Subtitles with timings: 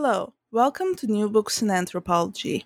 [0.00, 2.64] Hello, welcome to New Books in Anthropology.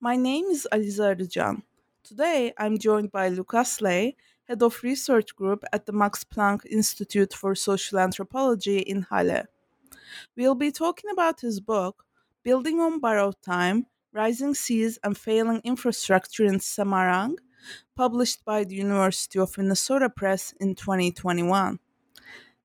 [0.00, 1.62] My name is Alize Arıcan.
[2.04, 4.14] Today I'm joined by Lukas Ley,
[4.44, 9.46] Head of Research Group at the Max Planck Institute for Social Anthropology in Halle.
[10.36, 12.04] We'll be talking about his book,
[12.44, 17.38] Building on Borrowed Time Rising Seas and Failing Infrastructure in Semarang,
[17.96, 21.80] published by the University of Minnesota Press in 2021.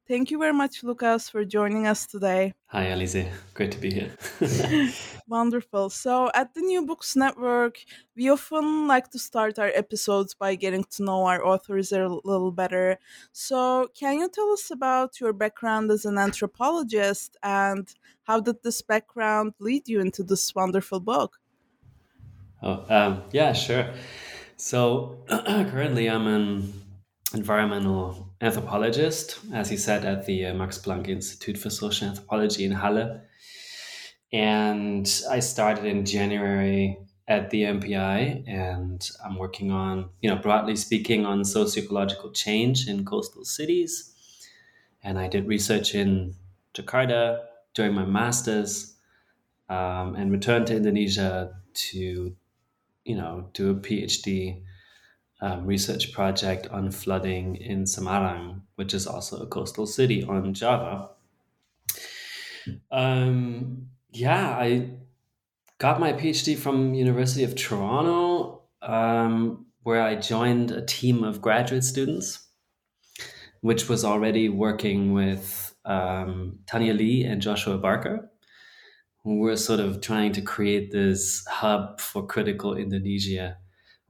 [0.05, 2.53] Thank you very much, Lukas, for joining us today.
[2.67, 3.25] Hi, Alize.
[3.53, 4.11] Great to be here.
[5.27, 5.89] Wonderful.
[5.89, 7.77] So, at the New Books Network,
[8.13, 12.51] we often like to start our episodes by getting to know our authors a little
[12.51, 12.97] better.
[13.31, 17.87] So, can you tell us about your background as an anthropologist and
[18.23, 21.39] how did this background lead you into this wonderful book?
[22.61, 23.93] Oh, um, yeah, sure.
[24.57, 26.82] So, currently, I'm an
[27.33, 32.71] environmental anthropologist, as he said, at the uh, Max Planck Institute for Social Anthropology in
[32.71, 33.21] Halle.
[34.31, 40.75] And I started in January at the MPI, and I'm working on, you know, broadly
[40.75, 44.11] speaking, on socioecological change in coastal cities.
[45.03, 46.35] And I did research in
[46.73, 47.39] Jakarta
[47.73, 48.95] during my master's
[49.69, 52.35] um, and returned to Indonesia to,
[53.05, 54.61] you know, do a PhD
[55.43, 61.09] um, research project on flooding in Semarang, which is also a coastal city on Java.
[62.89, 64.91] Um, yeah, I
[65.79, 71.83] got my PhD from University of Toronto, um, where I joined a team of graduate
[71.83, 72.47] students,
[73.59, 78.29] which was already working with um, Tania Li and Joshua Barker,
[79.25, 83.57] who were sort of trying to create this hub for critical Indonesia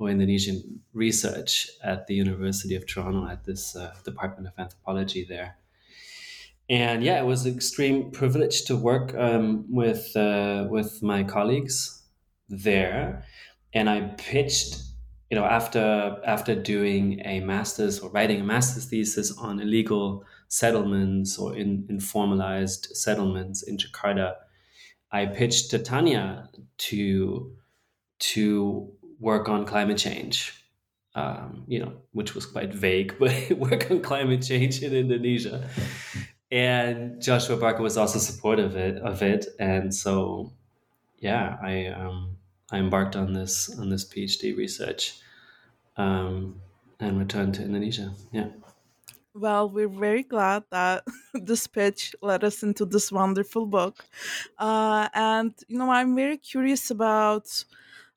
[0.04, 5.58] or Indonesian research at the University of Toronto at this uh, Department of Anthropology there.
[6.70, 12.04] And yeah, it was an extreme privilege to work um, with uh, with my colleagues
[12.48, 13.26] there.
[13.74, 14.82] And I pitched,
[15.30, 21.38] you know, after after doing a master's or writing a master's thesis on illegal settlements
[21.38, 24.36] or in informalized settlements in Jakarta,
[25.12, 27.52] I pitched to Tania to
[28.20, 28.93] to
[29.24, 30.54] work on climate change,
[31.16, 35.68] um, you know, which was quite vague, but work on climate change in Indonesia.
[36.52, 39.48] And Joshua Barker was also supportive of it, of it.
[39.60, 40.52] and so,
[41.18, 42.38] yeah, I um,
[42.70, 45.18] I embarked on this on this PhD research,
[45.98, 46.62] um,
[47.00, 48.14] and returned to Indonesia.
[48.32, 48.50] Yeah.
[49.34, 54.06] Well, we're very glad that this pitch led us into this wonderful book.
[54.60, 57.66] Uh, and, you know, I'm very curious about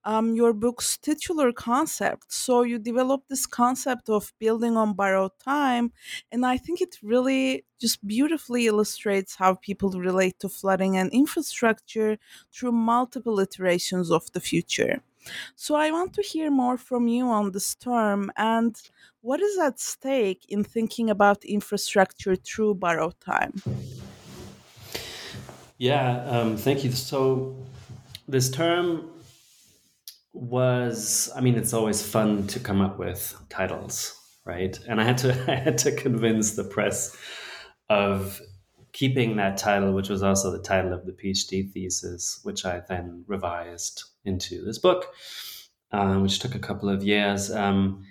[0.06, 2.32] um, your book's titular concept.
[2.32, 5.92] So you developed this concept of building on borrowed time,
[6.30, 12.18] and I think it really just beautifully illustrates how people relate to flooding and infrastructure
[12.52, 15.02] through multiple iterations of the future.
[15.56, 18.80] So I want to hear more from you on this term and
[19.22, 23.60] what is at stake in thinking about infrastructure through borrowed time.
[25.78, 26.92] Yeah, um, thank you.
[26.92, 27.56] So
[28.28, 29.10] this term
[30.36, 34.14] was I mean it's always fun to come up with titles,
[34.44, 34.78] right?
[34.88, 37.16] And I had to I had to convince the press
[37.88, 38.40] of
[38.92, 43.24] keeping that title, which was also the title of the PhD thesis, which I then
[43.26, 45.12] revised into this book,
[45.92, 47.50] um, which took a couple of years.
[47.50, 48.04] Um,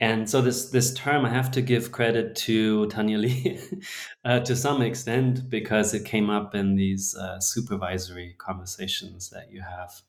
[0.00, 3.58] and so this this term, I have to give credit to Tania Li
[4.24, 9.60] uh, to some extent because it came up in these uh, supervisory conversations that you
[9.60, 10.00] have.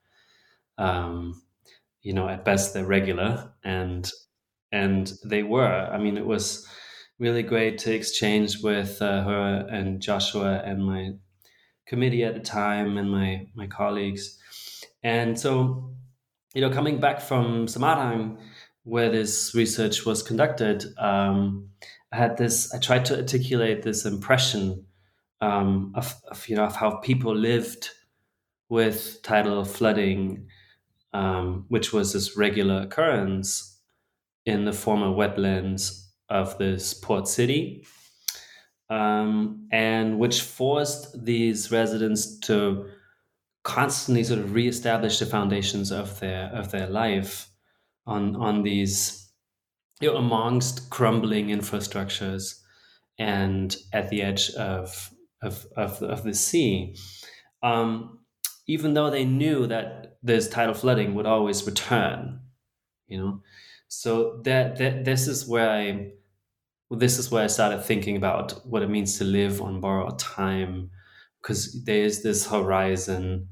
[0.78, 1.42] Um,
[2.02, 4.12] you know at best they're regular and
[4.72, 5.90] and they were.
[5.92, 6.68] I mean it was
[7.20, 11.12] really great to exchange with uh, her and joshua and my
[11.86, 14.38] committee at the time and my my colleagues.
[15.04, 15.92] And so
[16.54, 18.38] you know coming back from semarang
[18.84, 21.70] where this research was conducted um,
[22.12, 24.86] i had this i tried to articulate this impression
[25.42, 27.90] um, of, of you know of how people lived
[28.70, 30.48] with tidal flooding
[31.14, 33.80] um, which was this regular occurrence
[34.46, 37.86] in the former wetlands of this port city.
[38.90, 42.88] um, and which forced these residents to
[43.64, 47.50] constantly sort of reestablish the foundations of their of their life
[48.08, 49.32] on on these
[50.02, 52.60] you know, amongst crumbling infrastructures
[53.20, 55.12] and at the edge of
[55.44, 56.96] of of, of the sea.
[57.64, 58.20] Um,
[58.68, 62.40] even though they knew that this tidal flooding would always return,
[63.08, 63.42] you know,
[63.88, 66.12] so that, that this is where I
[66.94, 70.92] this is where I started thinking about what it means to live on borrowed time,
[71.42, 73.48] because there is this horizon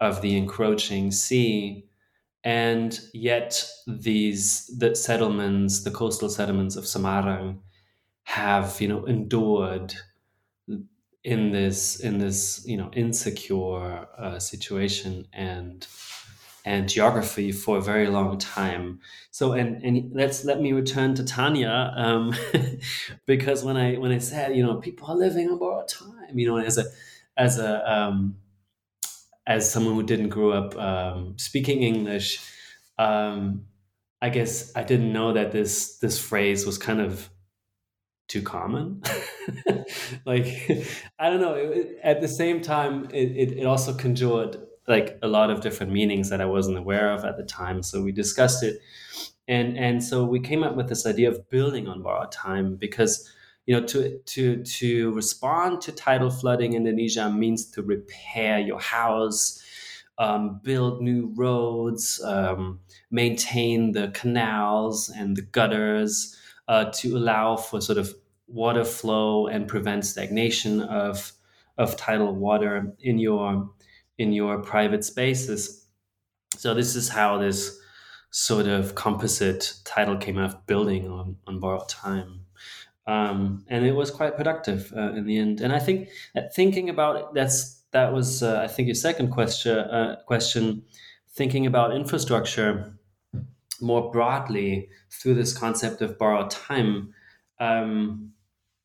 [0.00, 1.86] of the encroaching sea,
[2.44, 7.58] and yet these the settlements, the coastal settlements of Semarang,
[8.24, 9.94] have you know endured
[11.24, 15.86] in this in this you know insecure uh, situation and
[16.66, 19.00] and geography for a very long time.
[19.30, 22.34] So and and let's let me return to Tania um,
[23.26, 26.46] because when I when I said you know people are living on borrowed time, you
[26.46, 26.84] know as a
[27.36, 28.36] as a um,
[29.46, 32.40] as someone who didn't grow up um, speaking English,
[32.98, 33.64] um,
[34.20, 37.30] I guess I didn't know that this this phrase was kind of
[38.28, 39.02] too common.
[40.24, 40.46] like
[41.18, 41.54] I don't know.
[41.54, 44.56] It, at the same time, it, it, it also conjured
[44.86, 47.82] like a lot of different meanings that I wasn't aware of at the time.
[47.82, 48.80] So we discussed it,
[49.48, 53.30] and and so we came up with this idea of building on borrowed time because
[53.66, 58.80] you know to to to respond to tidal flooding in Indonesia means to repair your
[58.80, 59.60] house.
[60.16, 62.78] Um, build new roads, um,
[63.10, 66.38] maintain the canals and the gutters,
[66.68, 68.14] uh, to allow for sort of
[68.46, 71.32] water flow and prevent stagnation of
[71.76, 73.70] of tidal water in your
[74.18, 75.86] in your private spaces.
[76.56, 77.78] So this is how this
[78.30, 82.40] sort of composite title came out of building on, on borrowed time.
[83.06, 85.60] Um, and it was quite productive uh, in the end.
[85.60, 86.08] And I think
[86.54, 90.84] thinking about it, that's that was uh, I think your second question uh, question
[91.30, 92.96] thinking about infrastructure
[93.80, 97.14] more broadly through this concept of borrowed time
[97.58, 98.32] um,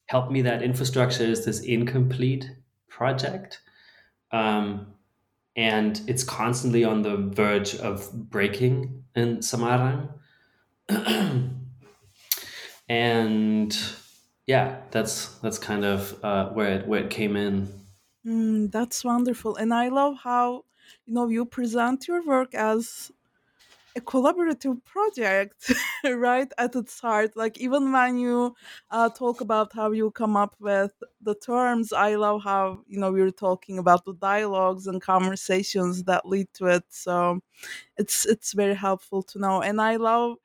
[0.07, 2.49] helped me that infrastructure is this incomplete
[2.87, 3.61] project.
[4.31, 4.93] Um,
[5.55, 10.13] and it's constantly on the verge of breaking in Semarang.
[12.89, 13.77] and
[14.45, 17.67] yeah, that's that's kind of uh, where it where it came in.
[18.25, 20.65] Mm, that's wonderful, and I love how
[21.05, 23.11] you know you present your work as
[23.99, 25.71] a collaborative project
[26.03, 27.35] right at its heart.
[27.35, 28.55] Like even when you
[28.91, 30.91] uh, talk about how you come up with
[31.21, 36.03] the terms i love how you know we are talking about the dialogues and conversations
[36.05, 36.83] that lead to it.
[36.89, 37.41] So
[37.97, 39.61] it's it's very helpful to know.
[39.61, 40.37] And i love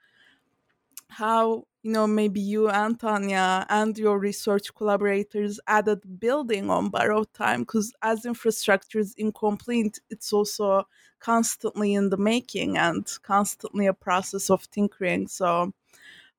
[1.09, 7.33] how you know maybe you and Tania and your research collaborators added building on borrowed
[7.35, 10.87] time because as infrastructure is incomplete it's also
[11.25, 15.73] constantly in the making and constantly a process of tinkering so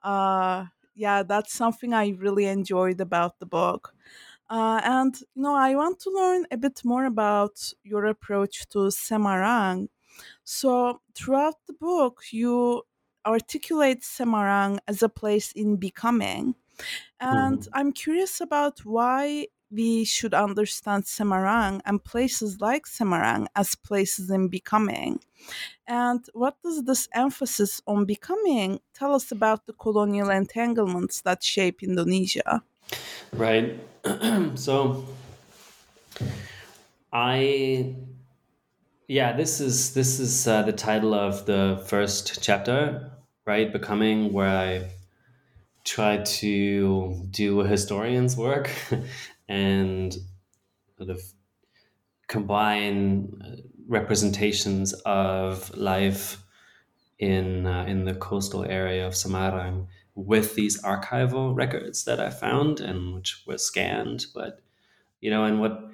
[0.04, 3.96] uh yeah that's something i really enjoyed about the book
[4.50, 8.80] uh, and you know i want to learn a bit more about your approach to
[9.06, 9.88] semarang
[10.44, 12.84] so throughout the book you
[13.26, 16.56] articulate Semarang as a place in becoming.
[17.20, 17.70] And mm-hmm.
[17.74, 24.48] I'm curious about why we should understand Semarang and places like Semarang as places in
[24.48, 25.20] becoming.
[25.86, 31.84] And what does this emphasis on becoming tell us about the colonial entanglements that shape
[31.84, 32.64] Indonesia?
[33.34, 33.80] Right.
[34.56, 35.06] so
[37.12, 37.96] I
[39.08, 43.12] yeah, this is this is uh, the title of the first chapter
[43.46, 43.72] right?
[43.72, 44.92] Becoming, where I
[45.84, 48.72] try to do a historian's work
[49.48, 50.16] and
[50.98, 51.22] sort of
[52.28, 56.42] combine uh, representations of life
[57.20, 62.80] in uh, in the coastal area of Semarang with these archival records that I found
[62.80, 64.26] and which were scanned.
[64.34, 64.62] But
[65.22, 65.92] you know, and what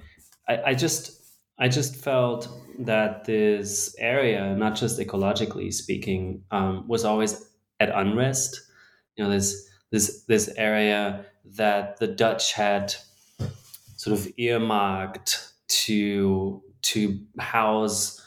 [0.48, 1.22] I, I just
[1.58, 2.48] I just felt
[2.80, 8.62] that this area, not just ecologically speaking, um, was always at unrest.
[9.16, 11.26] You know, there's this this area
[11.58, 12.96] that the Dutch had
[14.02, 18.20] sort of earmarked to to house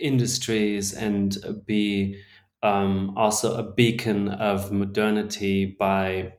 [0.00, 1.36] industries and
[1.66, 2.16] be
[2.62, 6.32] um, also a beacon of modernity by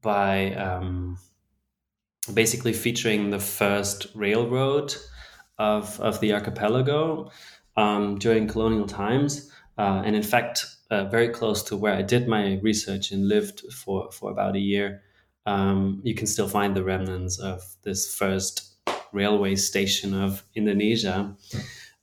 [0.00, 1.18] by um,
[2.32, 4.94] basically featuring the first railroad
[5.58, 7.30] of, of the archipelago
[7.76, 9.50] um, during colonial times.
[9.76, 13.60] Uh, and in fact, uh, very close to where I did my research and lived
[13.70, 15.02] for, for about a year.
[15.46, 18.76] Um, you can still find the remnants of this first
[19.12, 21.36] railway station of Indonesia.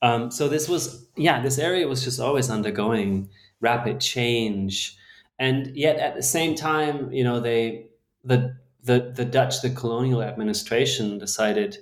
[0.01, 3.29] Um, so this was, yeah, this area was just always undergoing
[3.60, 4.98] rapid change,
[5.38, 7.88] and yet at the same time, you know, they
[8.24, 11.77] the the the Dutch, the colonial administration decided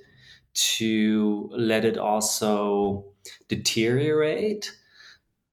[0.54, 3.06] to let it also
[3.48, 4.72] deteriorate.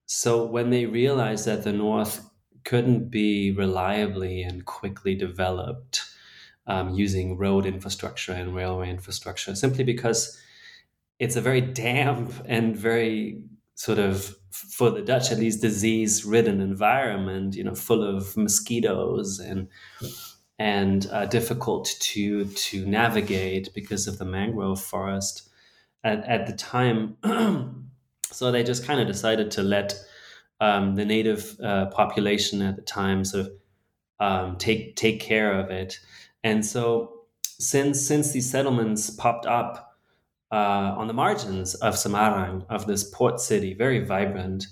[0.07, 2.25] So when they realized that the North
[2.65, 6.03] couldn't be reliably and quickly developed
[6.67, 10.41] um, using road infrastructure and railway infrastructure, simply because
[11.19, 13.43] it's a very damp and very
[13.75, 19.41] sort of for the Dutch at least disease ridden environment, you know, full of mosquitoes
[19.41, 19.69] and
[20.59, 25.49] and uh, difficult to to navigate because of the mangrove forest
[26.05, 27.17] at, at the time.
[28.31, 29.95] so they just kind of decided to let
[30.61, 33.53] um, the native uh, population at the time sort of
[34.21, 35.99] um, take take care of it.
[36.43, 39.99] And so since since these settlements popped up
[40.53, 44.67] uh, on the margins of Semarang, of this port city, very vibrant,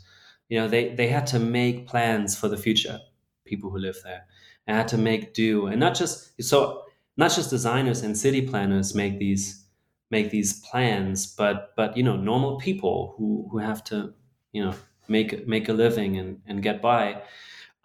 [0.49, 3.01] you know, they they had to make plans for the future.
[3.45, 4.27] People who live there
[4.67, 6.83] and had to make do, and not just so
[7.17, 9.67] not just designers and city planners make these
[10.11, 14.15] make these plans, but but you know normal people who who have to
[14.53, 14.75] you know
[15.13, 17.23] make make a living and, and get by.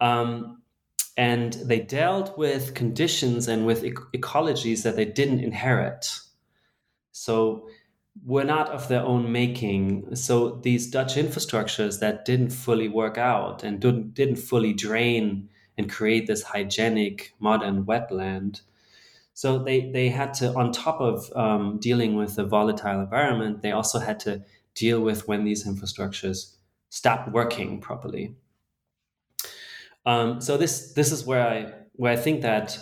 [0.00, 0.62] Um,
[1.16, 6.20] and they dealt with conditions and with ecologies that they didn't inherit.
[7.10, 7.68] So
[8.24, 10.14] were not of their own making.
[10.14, 15.90] So these Dutch infrastructures that didn't fully work out and didn't, didn't fully drain and
[15.90, 18.60] create this hygienic modern wetland.
[19.34, 23.72] So they, they had to, on top of um, dealing with the volatile environment, they
[23.72, 24.42] also had to
[24.74, 26.54] deal with when these infrastructures
[26.88, 28.34] stopped working properly.
[30.06, 32.78] Um, so this this is where I where I think that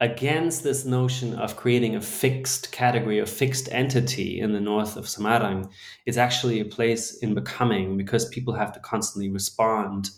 [0.00, 5.06] against this notion of creating a fixed category, a fixed entity in the north of
[5.06, 5.70] Semarang,
[6.04, 10.10] is actually a place in becoming because people have to constantly respond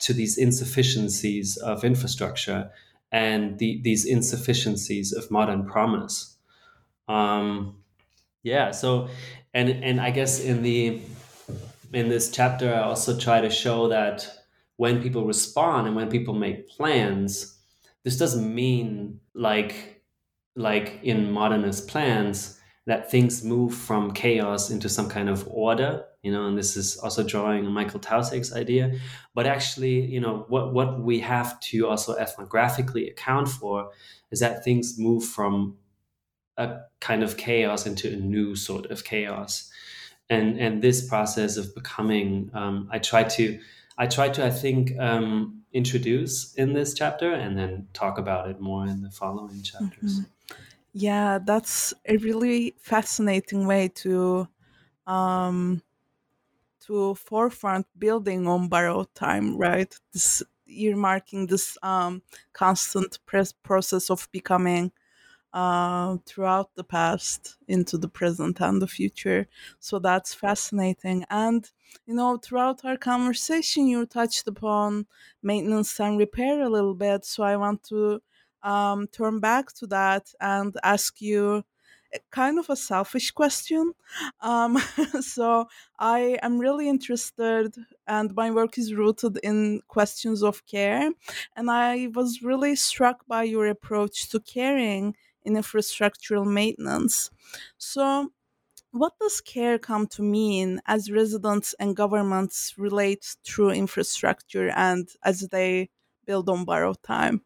[0.00, 2.70] to these insufficiencies of infrastructure
[3.12, 6.36] and the, these insufficiencies of modern promise.
[7.08, 7.76] Um,
[8.42, 8.72] yeah.
[8.72, 9.08] So,
[9.54, 11.00] and and I guess in the
[11.92, 14.26] in this chapter, I also try to show that
[14.76, 17.58] when people respond and when people make plans,
[18.04, 20.02] this doesn't mean like
[20.54, 26.30] like in modernist plans that things move from chaos into some kind of order you
[26.30, 28.98] know and this is also drawing on michael taussig's idea.
[29.34, 33.90] But actually you know what what we have to also ethnographically account for
[34.30, 35.76] is that things move from
[36.56, 39.70] a kind of chaos into a new sort of chaos
[40.30, 43.58] and and this process of becoming um, i try to
[43.98, 48.60] i try to i think um, introduce in this chapter and then talk about it
[48.60, 50.62] more in the following chapters mm-hmm.
[50.92, 54.46] yeah that's a really fascinating way to
[55.06, 55.82] um
[56.80, 63.18] to forefront building on borrowed time right this earmarking this um constant
[63.62, 64.92] process of becoming
[65.52, 69.46] uh, throughout the past into the present and the future.
[69.78, 71.24] So that's fascinating.
[71.30, 71.70] And,
[72.06, 75.06] you know, throughout our conversation, you touched upon
[75.42, 77.24] maintenance and repair a little bit.
[77.24, 78.22] So I want to
[78.62, 81.64] um, turn back to that and ask you
[82.30, 83.92] kind of a selfish question.
[84.40, 84.78] Um,
[85.20, 85.66] so
[85.98, 87.74] I am really interested,
[88.06, 91.10] and my work is rooted in questions of care.
[91.56, 97.30] And I was really struck by your approach to caring in infrastructural maintenance.
[97.78, 98.32] So,
[98.92, 105.40] what does care come to mean as residents and governments relate through infrastructure and as
[105.50, 105.90] they
[106.26, 107.44] build on borrowed time?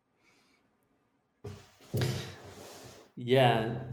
[3.16, 3.90] Yeah.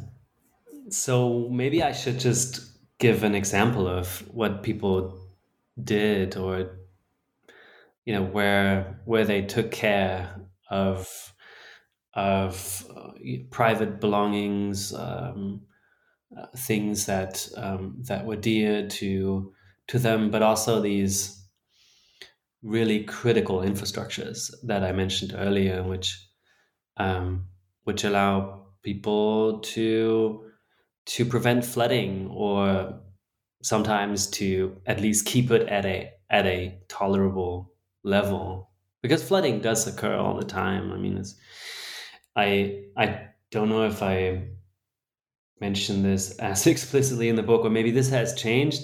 [0.90, 5.20] So maybe I should just give an example of what people
[5.84, 6.80] did or
[8.06, 10.36] you know where where they took care
[10.70, 11.33] of
[12.16, 13.12] of uh,
[13.50, 15.62] private belongings, um,
[16.38, 19.54] uh, things that um, that were dear to
[19.88, 21.40] to them, but also these
[22.62, 26.28] really critical infrastructures that I mentioned earlier, which
[26.98, 27.46] um,
[27.84, 30.46] which allow people to
[31.06, 33.00] to prevent flooding or
[33.62, 39.86] sometimes to at least keep it at a at a tolerable level because flooding does
[39.86, 40.92] occur all the time.
[40.92, 41.36] I mean, it's
[42.36, 44.48] I I don't know if I
[45.60, 48.82] mentioned this as explicitly in the book, or maybe this has changed.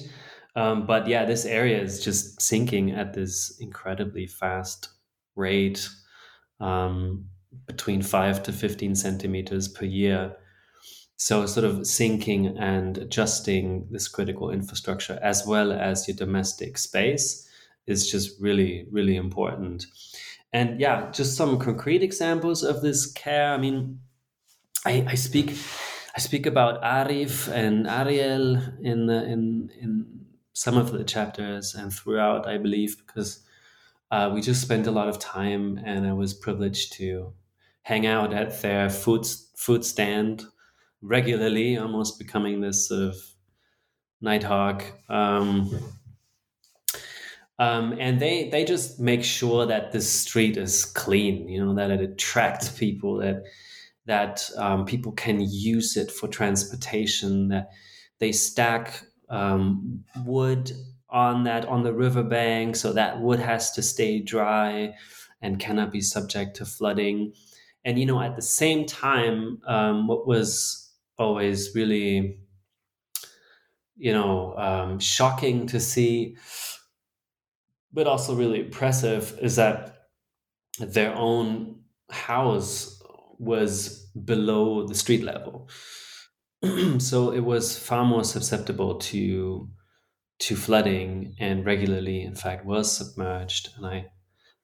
[0.56, 4.90] Um, but yeah, this area is just sinking at this incredibly fast
[5.36, 5.88] rate.
[6.60, 7.30] Um,
[7.66, 10.36] between five to 15 centimeters per year.
[11.18, 17.48] So, sort of sinking and adjusting this critical infrastructure as well as your domestic space
[17.88, 19.86] is just really, really important.
[20.52, 23.54] And yeah, just some concrete examples of this care.
[23.54, 24.00] I mean,
[24.86, 25.56] I, I speak
[26.16, 32.48] I speak about Arif and Ariel in in in some of the chapters and throughout,
[32.48, 33.46] I believe, because
[34.12, 37.34] uh, we just spent a lot of time, and I was privileged to
[37.84, 39.26] hang out at their food
[39.56, 40.46] food stand
[41.02, 43.16] regularly, almost becoming this sort of
[44.22, 44.84] nighthawk.
[45.08, 45.70] Um,
[47.60, 51.92] um, and they they just make sure that the street is clean, you know, that
[51.92, 53.44] it attracts people, that
[54.06, 57.70] that um, people can use it for transportation, that
[58.20, 60.72] they stack um, wood
[61.10, 64.96] on that on the riverbank, so that wood has to stay dry
[65.42, 67.34] and cannot be subject to flooding.
[67.84, 72.38] And you know, at the same time, um, what was always really,
[73.98, 76.38] you know, um, shocking to see,
[77.92, 80.08] but also really impressive, is that
[80.80, 83.02] their own house
[83.38, 85.70] was below the street level.
[86.98, 89.70] so it was far more susceptible to
[90.40, 94.06] to flooding and regularly in fact was submerged and i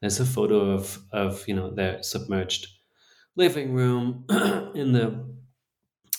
[0.01, 2.67] there's a photo of of you know their submerged
[3.35, 4.25] living room
[4.75, 5.35] in the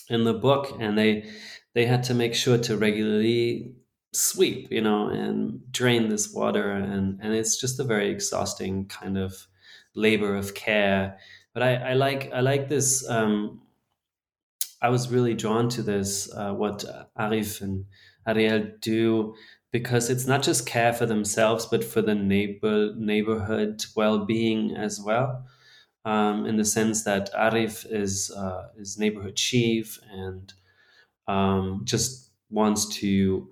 [0.09, 1.29] in the book and they
[1.75, 3.76] they had to make sure to regularly
[4.17, 9.19] sweep you know and drain this water and and it's just a very exhausting kind
[9.19, 9.47] of
[9.95, 11.19] labor of care
[11.55, 13.61] but i i like i like this um
[14.83, 16.85] I was really drawn to this, uh, what
[17.19, 17.87] Arif and
[18.27, 19.35] Ariel do,
[19.71, 25.45] because it's not just care for themselves, but for the neighbor neighborhood well-being as well.
[26.05, 30.53] Um, in the sense that Arif is uh, is neighborhood chief and
[31.27, 33.49] um, just wants to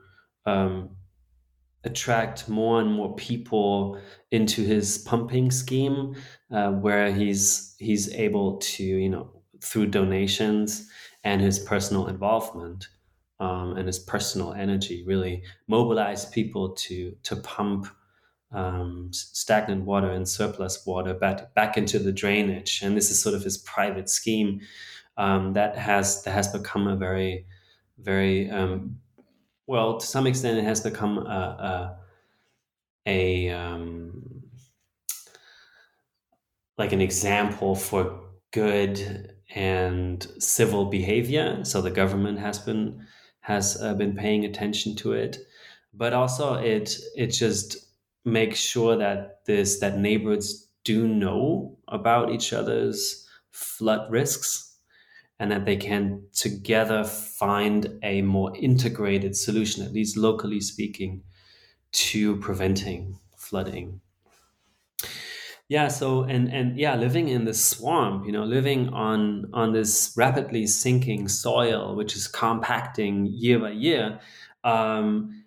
[0.46, 0.90] um,
[1.84, 6.14] attract more and more people into his pumping scheme,
[6.50, 9.30] uh, where he's he's able to you know
[9.60, 10.90] through donations
[11.24, 12.88] and his personal involvement
[13.40, 17.86] um, and his personal energy really mobilize people to to pump
[18.52, 22.80] um, stagnant water and surplus water back back into the drainage.
[22.82, 24.60] And this is sort of his private scheme
[25.16, 27.46] um, that has that has become a very
[27.98, 28.98] very um,
[29.66, 31.98] well to some extent it has become a,
[33.06, 34.42] a, a um,
[36.78, 41.64] like an example for good and civil behavior.
[41.64, 43.06] So the government has been
[43.40, 45.38] has uh, been paying attention to it,
[45.92, 47.76] but also it it just
[48.24, 54.73] makes sure that this that neighbors do know about each other's flood risks
[55.38, 61.22] and that they can together find a more integrated solution, at least locally speaking,
[61.92, 64.00] to preventing flooding.
[65.68, 70.12] Yeah so and and yeah living in the swamp you know living on on this
[70.14, 74.20] rapidly sinking soil which is compacting year by year
[74.62, 75.43] um,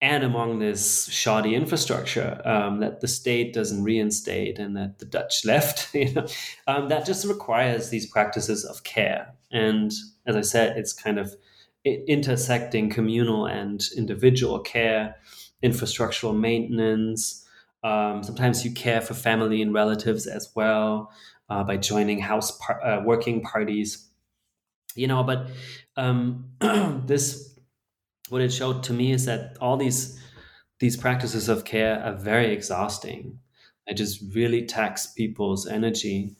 [0.00, 5.44] and among this shoddy infrastructure um, that the state doesn't reinstate and that the Dutch
[5.44, 6.26] left, you know,
[6.66, 9.34] um, that just requires these practices of care.
[9.50, 9.92] And
[10.26, 11.34] as I said, it's kind of
[11.84, 15.16] intersecting communal and individual care,
[15.62, 17.46] infrastructural maintenance,
[17.86, 21.12] um, sometimes you care for family and relatives as well
[21.48, 24.08] uh, by joining house par- uh, working parties.
[24.96, 25.48] You know, but
[25.96, 26.50] um,
[27.06, 27.55] this
[28.30, 30.20] what it showed to me is that all these
[30.78, 33.40] these practices of care are very exhausting.
[33.86, 36.36] They just really tax people's energy.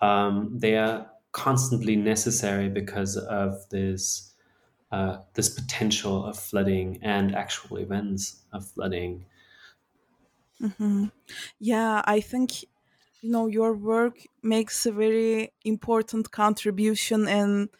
[0.00, 4.34] Um, they are constantly necessary because of this
[4.92, 9.26] uh, this potential of flooding and actual events of flooding.
[10.60, 11.06] hmm
[11.58, 12.62] Yeah, I think
[13.22, 17.70] you know your work makes a very important contribution in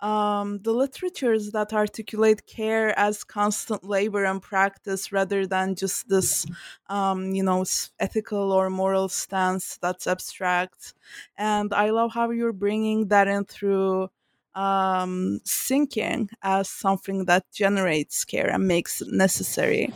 [0.00, 6.46] um, the literatures that articulate care as constant labor and practice rather than just this
[6.88, 7.64] um, you know
[7.98, 10.94] ethical or moral stance that's abstract.
[11.36, 14.10] And i love how you're bringing that in through
[14.54, 19.92] um, sinking as something that generates care and makes it necessary.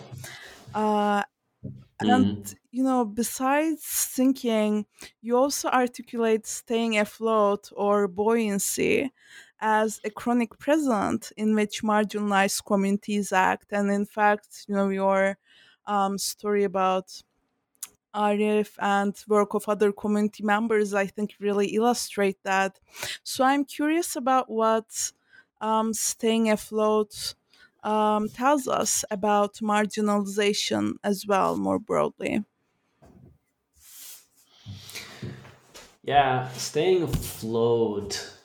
[0.74, 1.22] Uh,
[2.00, 2.56] and Mm.
[2.72, 4.86] you know, besides sinking,
[5.20, 9.12] you also articulate staying afloat or buoyancy
[9.62, 13.68] as a chronic present in which marginalized communities act.
[13.72, 15.38] And in fact, you know, your
[15.87, 17.22] um, story about
[18.14, 22.79] Arif and work of other community members, I think really illustrate that.
[23.22, 25.12] So I'm curious about what
[25.61, 27.35] um, staying afloat
[27.83, 32.44] um, tells us about marginalization as well, more broadly.
[36.05, 38.37] Yeah, staying afloat.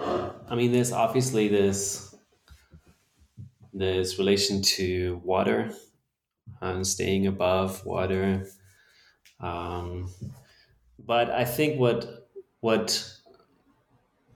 [0.00, 2.14] I mean, there's obviously this
[3.72, 5.72] this relation to water
[6.60, 8.46] and staying above water.
[9.38, 10.12] Um,
[10.98, 12.28] but I think what
[12.60, 13.16] what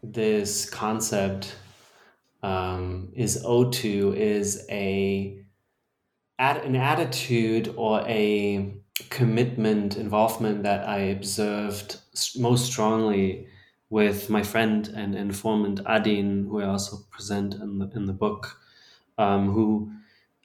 [0.03, 1.57] this concept
[2.43, 5.41] um, is owed to is a
[6.39, 8.75] an attitude or a
[9.11, 11.99] commitment involvement that I observed
[12.37, 13.49] most strongly
[13.95, 18.59] with my friend and informant Adin, who I also present in the in the book,
[19.19, 19.93] um, who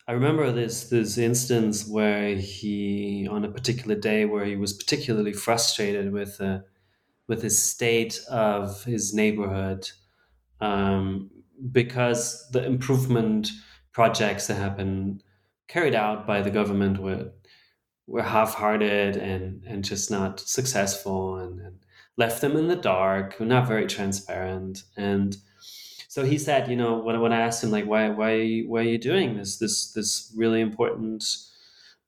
[0.08, 5.34] I remember this this instance where he on a particular day where he was particularly
[5.34, 6.60] frustrated with uh,
[7.26, 9.90] with his state of his neighborhood
[10.62, 11.32] um,
[11.72, 13.50] because the improvement
[13.94, 15.24] projects that have been
[15.68, 17.32] carried out by the government were
[18.06, 21.80] were half-hearted and and just not successful and, and
[22.20, 24.84] left them in the dark, not very transparent.
[24.98, 25.38] And
[26.10, 28.92] so he said, you know, when, when I asked him like, why why why are
[28.94, 31.24] you doing this this this really important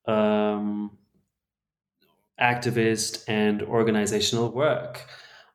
[0.06, 0.98] um,
[2.40, 5.08] activist and organizational work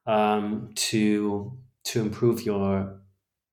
[0.07, 1.53] um, to
[1.85, 3.01] to improve your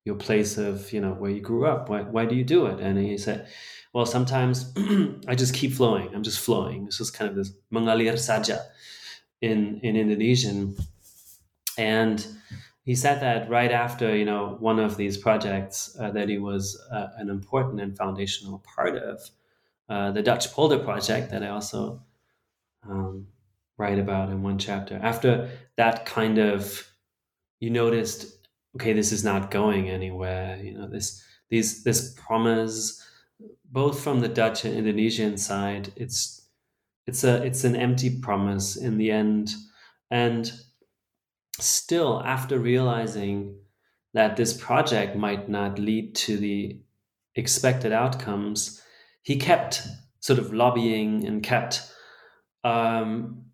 [0.05, 1.89] your place of you know where you grew up?
[1.89, 2.79] Why, why do you do it?
[2.79, 3.49] And he said
[3.93, 4.71] well sometimes
[5.27, 6.15] i just keep flowing.
[6.15, 6.85] I'm just flowing.
[6.85, 8.59] This is kind of this mengalir saja
[9.41, 10.77] in in indonesian
[11.77, 12.27] and
[12.85, 16.81] he said that right after you know one of these projects uh, that he was
[16.91, 19.21] uh, an important and foundational part of
[19.89, 22.01] uh, the dutch polder project that i also
[22.87, 23.27] um,
[23.77, 26.89] write about in one chapter after that kind of
[27.59, 28.43] you noticed
[28.75, 30.59] okay, this is not going anywhere.
[30.61, 33.01] You know, this these this promise,
[33.71, 36.47] both from the Dutch and Indonesian side, it's
[37.05, 39.53] it's a it's an empty promise in the end,
[40.09, 40.51] and
[41.59, 43.55] still after realizing
[44.13, 46.79] that this project might not lead to the
[47.35, 48.81] expected outcomes,
[49.23, 49.81] he kept
[50.19, 51.81] sort of lobbying and kept
[52.63, 53.45] um,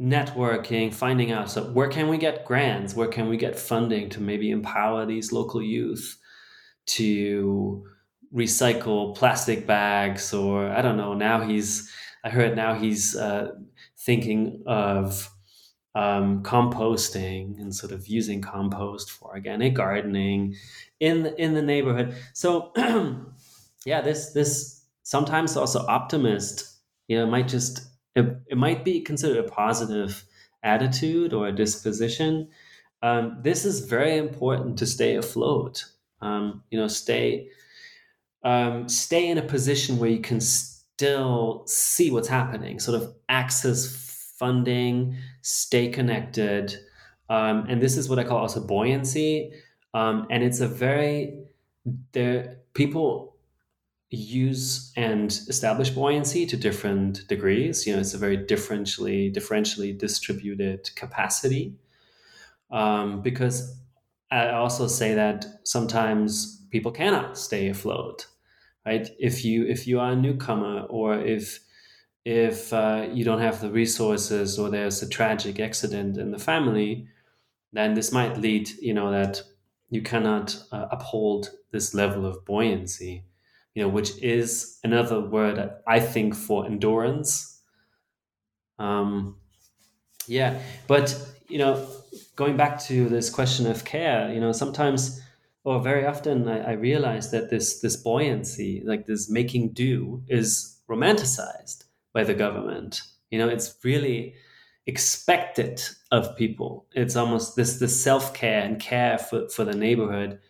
[0.00, 4.20] networking, finding out so where can we get grants, where can we get funding to
[4.20, 6.18] maybe empower these local youth
[6.86, 7.84] to
[8.34, 11.14] recycle plastic bags, or I don't know.
[11.14, 11.90] Now he's,
[12.24, 13.52] I heard now he's uh,
[13.98, 15.31] thinking of
[15.94, 20.54] um, composting and sort of using compost for organic gardening
[21.00, 22.14] in the, in the neighborhood.
[22.32, 22.72] So
[23.84, 26.78] yeah, this this sometimes also optimist,
[27.08, 30.24] you know, might just it, it might be considered a positive
[30.62, 32.48] attitude or a disposition.
[33.02, 35.84] Um, this is very important to stay afloat.
[36.20, 37.48] Um, you know, stay
[38.44, 43.86] um, stay in a position where you can still see what's happening, sort of access
[44.42, 46.74] funding, stay connected,
[47.28, 49.52] um, and this is what I call also buoyancy.
[49.94, 51.44] Um, and it's a very
[52.10, 53.36] there people
[54.10, 57.86] use and establish buoyancy to different degrees.
[57.86, 61.76] You know, it's a very differentially differentially distributed capacity.
[62.72, 63.56] Um, because
[64.32, 68.26] I also say that sometimes people cannot stay afloat,
[68.84, 69.08] right?
[69.20, 71.60] If you if you are a newcomer or if
[72.24, 77.08] if uh, you don't have the resources or there's a tragic accident in the family,
[77.72, 79.42] then this might lead, you know, that
[79.90, 83.24] you cannot uh, uphold this level of buoyancy
[83.74, 87.60] you know, which is another word I think for endurance.
[88.78, 89.36] Um,
[90.26, 91.16] yeah, but
[91.48, 91.86] you know,
[92.36, 95.20] going back to this question of care, you know, sometimes
[95.64, 100.80] or very often I, I realize that this this buoyancy, like this making do, is
[100.88, 101.81] romanticized
[102.12, 103.02] by the government.
[103.30, 104.34] You know, it's really
[104.86, 106.86] expected of people.
[106.92, 110.40] It's almost this this self care and care for, for the neighborhood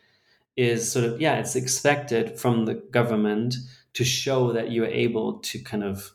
[0.56, 3.54] is sort of yeah it's expected from the government
[3.94, 6.12] to show that you're able to kind of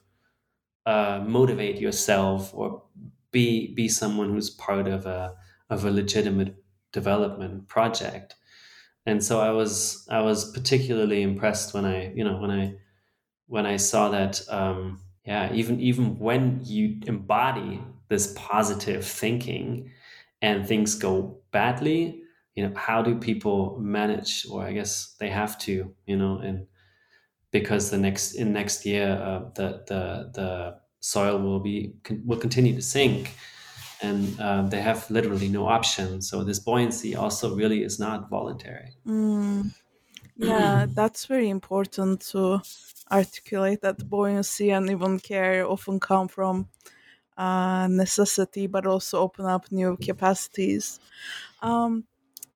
[0.86, 2.84] uh, motivate yourself or
[3.32, 5.36] be be someone who's part of a
[5.70, 6.56] of a legitimate
[6.92, 8.36] development project
[9.06, 12.74] and so i was i was particularly impressed when i you know when i
[13.48, 19.92] when i saw that um yeah even even when you embody this positive thinking
[20.42, 22.24] and things go badly
[22.56, 26.68] you know how do people manage or i guess they have to you know and
[27.52, 32.76] because the next in next year uh, the the the soil will be will continue
[32.76, 33.32] to sink,
[34.02, 36.22] and uh, they have literally no option.
[36.22, 38.98] So this buoyancy also really is not voluntary.
[39.06, 39.74] Mm.
[40.38, 42.62] Yeah, that's very important to
[43.12, 46.70] articulate that buoyancy and even care often come from
[47.38, 51.00] uh, necessity, but also open up new capacities.
[51.62, 52.06] Um,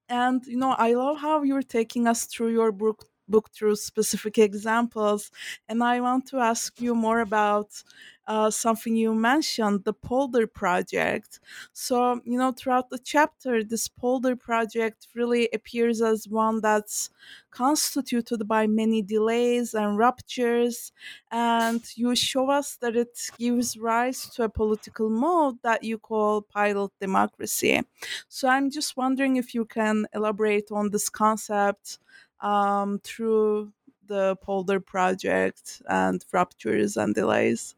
[0.09, 4.37] and you know, I love how you're taking us through your book book through specific
[4.37, 5.31] examples.
[5.69, 7.83] And I want to ask you more about
[8.27, 11.39] uh, something you mentioned the Polder Project.
[11.73, 17.09] So, you know, throughout the chapter, this Polder Project really appears as one that's
[17.49, 20.91] constituted by many delays and ruptures.
[21.31, 26.41] And you show us that it gives rise to a political mode that you call
[26.43, 27.81] pilot democracy.
[28.29, 31.99] So, I'm just wondering if you can elaborate on this concept
[32.41, 33.71] um, through
[34.07, 37.75] the Polder project and ruptures and delays.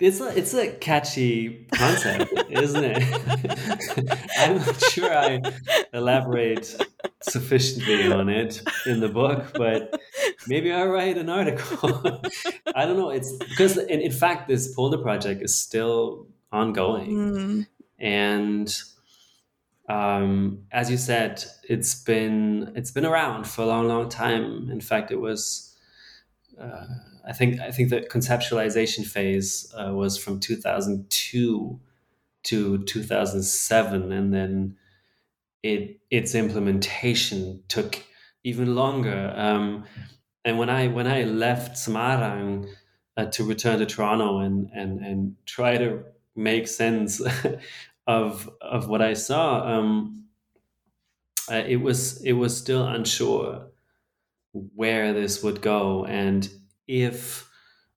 [0.00, 4.18] It's a, it's a catchy concept, isn't it?
[4.38, 5.40] I'm not sure I
[5.92, 6.76] elaborate
[7.22, 10.00] sufficiently on it in the book, but
[10.46, 12.12] maybe I write an article.
[12.76, 13.10] I don't know.
[13.10, 17.16] It's because, in, in fact, this Polder project is still ongoing.
[17.16, 17.66] Mm.
[17.98, 18.82] And
[19.88, 24.70] um, as you said, it's been it's been around for a long, long time.
[24.70, 25.76] In fact, it was.
[26.60, 26.84] Uh,
[27.26, 31.80] I think I think the conceptualization phase uh, was from 2002
[32.44, 34.76] to 2007, and then
[35.62, 38.02] it its implementation took
[38.44, 39.32] even longer.
[39.34, 39.84] Um,
[40.44, 42.68] and when I when I left Semarang
[43.16, 46.04] uh, to return to Toronto and and and try to
[46.36, 47.20] make sense
[48.08, 50.28] of of what I saw, um,
[51.50, 53.68] uh, it was it was still unsure
[54.52, 56.48] where this would go and
[56.86, 57.48] if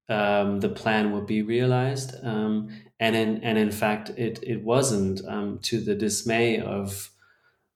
[0.09, 2.15] um, the plan would be realized.
[2.23, 2.69] Um,
[2.99, 7.11] and in and in fact, it it wasn't um, to the dismay of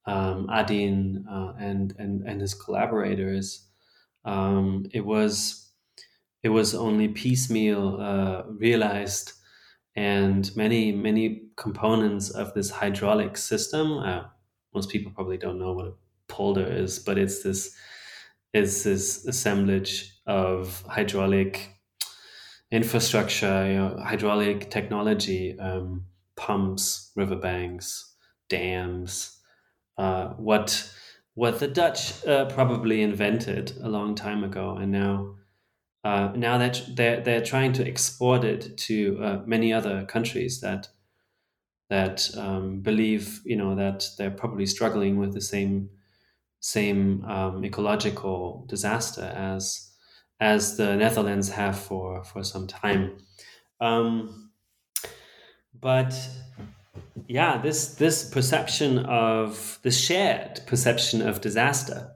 [0.06, 3.68] um, Adin uh, and and and his collaborators.
[4.26, 5.72] Um, it was
[6.44, 9.34] it was only piecemeal uh, realized
[9.96, 14.00] and many many components of this hydraulic system.
[14.00, 14.24] Uh,
[14.74, 15.94] most people probably don't know what a
[16.28, 17.76] polder is, but it's this
[18.54, 21.72] is this assemblage of hydraulic
[22.72, 26.06] infrastructure, you know, hydraulic technology, um,
[26.36, 28.16] pumps, riverbanks,
[28.50, 29.40] dams.
[29.98, 30.92] Uh, what
[31.36, 35.36] what the Dutch uh, probably invented a long time ago, and now
[36.06, 40.88] uh, now that they're they're trying to export it to uh, many other countries that
[41.90, 45.90] that um, believe you know that they're probably struggling with the same
[46.60, 49.92] same um, ecological disaster as
[50.40, 53.18] as the Netherlands have for for some time.
[53.82, 54.52] Um,
[55.74, 56.14] but
[57.28, 62.12] yeah, this this perception of the shared perception of disaster,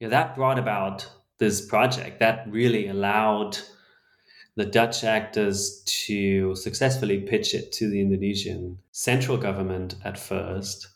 [0.00, 1.08] yeah, that brought about
[1.40, 3.58] this project that really allowed
[4.56, 10.86] the Dutch actors to successfully pitch it to the Indonesian central government at first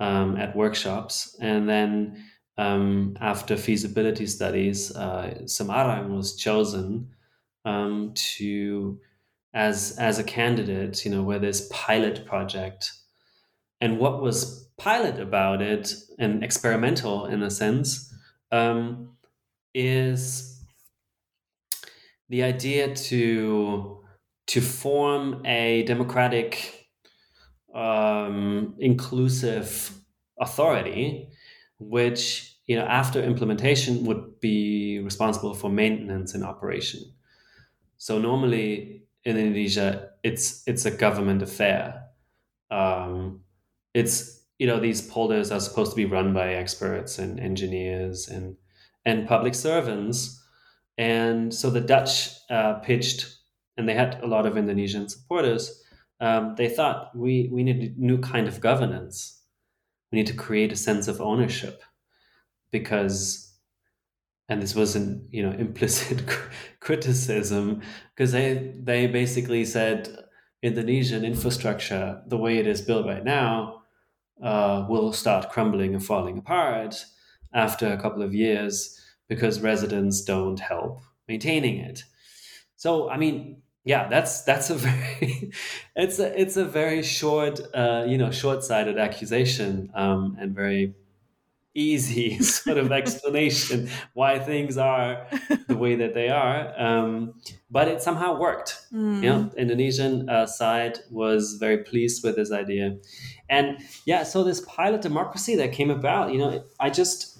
[0.00, 1.36] um, at workshops.
[1.40, 2.24] And then
[2.58, 7.10] um, after feasibility studies, uh, Semarang was chosen
[7.64, 8.98] um, to
[9.54, 12.92] as as a candidate, you know, where this pilot project.
[13.80, 18.12] And what was pilot about it and experimental in a sense
[18.50, 19.15] um,
[19.76, 20.58] is
[22.30, 24.02] the idea to
[24.46, 26.88] to form a democratic,
[27.74, 29.92] um, inclusive
[30.40, 31.28] authority,
[31.78, 37.02] which you know after implementation would be responsible for maintenance and operation.
[37.98, 42.02] So normally in Indonesia, it's it's a government affair.
[42.70, 43.40] Um,
[43.92, 48.56] it's you know these polders are supposed to be run by experts and engineers and
[49.06, 50.42] and public servants.
[50.98, 53.38] And so the Dutch uh, pitched,
[53.78, 55.82] and they had a lot of Indonesian supporters.
[56.20, 59.40] Um, they thought we we need a new kind of governance.
[60.10, 61.82] We need to create a sense of ownership,
[62.70, 63.52] because,
[64.48, 66.22] and this was an you know implicit
[66.80, 67.82] criticism,
[68.14, 70.24] because they they basically said
[70.62, 73.82] Indonesian infrastructure, the way it is built right now,
[74.42, 77.04] uh, will start crumbling and falling apart
[77.56, 82.04] after a couple of years because residents don't help maintaining it.
[82.76, 85.52] So, I mean, yeah, that's that's a very
[85.96, 90.94] it's a it's a very short uh, you know short sighted accusation um, and very
[91.74, 95.26] easy sort of explanation why things are
[95.68, 96.72] the way that they are.
[96.78, 97.34] Um,
[97.70, 98.78] but it somehow worked.
[98.92, 99.22] Mm.
[99.22, 102.96] You know, Indonesian uh, side was very pleased with this idea,
[103.48, 107.35] and yeah, so this pilot democracy that came about, you know, I just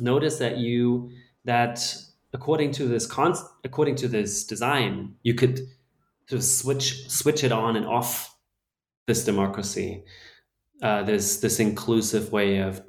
[0.00, 1.10] noticed that you
[1.44, 1.96] that
[2.32, 5.58] according to this con according to this design, you could
[6.28, 8.36] sort of switch switch it on and off
[9.06, 10.04] this democracy,
[10.82, 12.82] uh, this this inclusive way of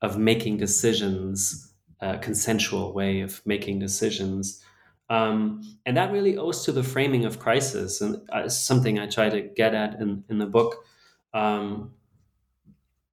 [0.00, 4.62] of making decisions, uh, consensual way of making decisions.
[5.10, 9.28] Um, and that really owes to the framing of crisis, and uh, something I try
[9.28, 10.84] to get at in, in the book.
[11.34, 11.92] Um,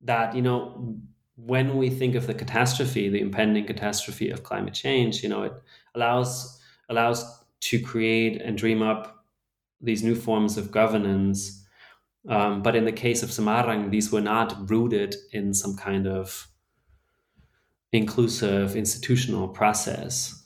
[0.01, 0.97] that you know,
[1.45, 5.53] when we think of the catastrophe, the impending catastrophe of climate change, you know, it
[5.95, 7.23] allows allows
[7.61, 9.25] to create and dream up
[9.81, 11.65] these new forms of governance.
[12.27, 16.47] Um, but in the case of Semarang, these were not rooted in some kind of
[17.91, 20.45] inclusive institutional process.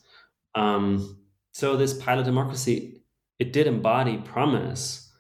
[0.56, 1.18] Um,
[1.52, 3.02] so this pilot democracy,
[3.40, 5.12] it did embody promise,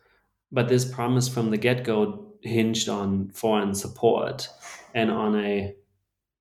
[0.51, 4.47] but this promise from the get-go hinged on foreign support
[4.93, 5.75] and on a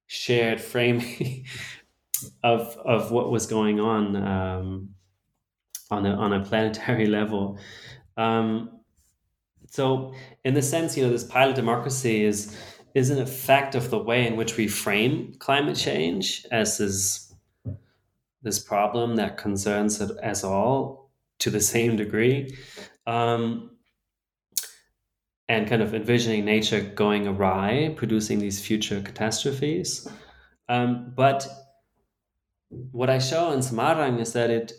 [0.06, 1.46] shared framing
[2.42, 4.90] of of what was going on um,
[5.90, 7.58] on a on a planetary level.
[8.16, 8.80] Um,
[9.70, 10.12] so,
[10.44, 12.56] in the sense, you know, this pilot democracy is
[12.94, 17.32] is an effect of the way in which we frame climate change as this
[18.42, 22.54] this problem that concerns us all to the same degree.
[23.06, 23.71] Um,
[25.52, 30.08] and kind of envisioning nature going awry, producing these future catastrophes.
[30.70, 31.46] Um, but
[32.70, 34.72] what I show in Semarang is that it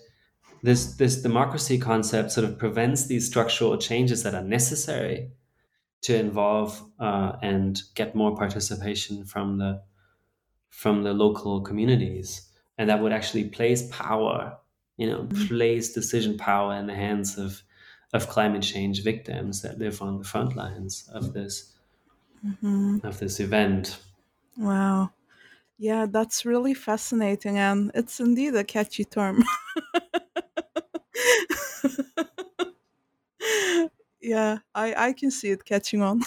[0.63, 5.29] this this democracy concept sort of prevents these structural changes that are necessary
[6.01, 9.79] to involve uh, and get more participation from the
[10.71, 14.57] from the local communities, and that would actually place power,
[14.97, 15.47] you know, mm-hmm.
[15.47, 17.62] place decision power in the hands of
[18.13, 21.73] of climate change victims that live on the front lines of this
[22.45, 22.99] mm-hmm.
[23.04, 23.99] of this event.
[24.58, 25.12] Wow.
[25.78, 29.43] Yeah, that's really fascinating and it's indeed a catchy term.
[34.21, 36.21] yeah, I I can see it catching on.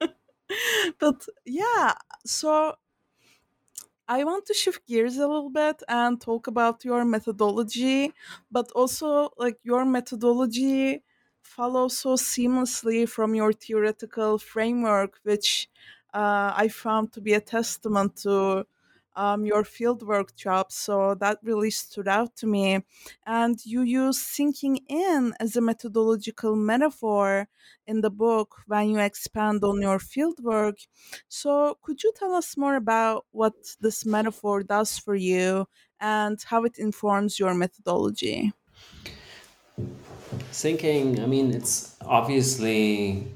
[0.98, 2.74] but yeah, so
[4.16, 8.12] I want to shift gears a little bit and talk about your methodology,
[8.56, 11.02] but also like your methodology
[11.56, 15.68] follows so seamlessly from your theoretical framework, which
[16.14, 18.66] uh, I found to be a testament to
[19.16, 20.72] um, your fieldwork job.
[20.72, 22.84] So that really stood out to me.
[23.26, 27.48] And you use sinking in as a methodological metaphor
[27.86, 30.86] in the book when you expand on your fieldwork.
[31.28, 35.66] So could you tell us more about what this metaphor does for you
[36.00, 38.52] and how it informs your methodology?
[40.50, 43.26] Sinking, I mean, it's obviously